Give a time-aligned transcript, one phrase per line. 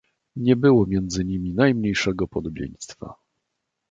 [0.35, 3.15] "Nie było między nimi najmniejszego podobieństwa."